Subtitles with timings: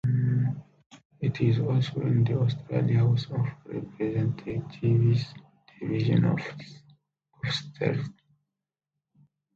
[1.19, 5.31] It is also in the Australian House of Representatives
[5.79, 6.39] Division of
[7.47, 8.07] Sturt.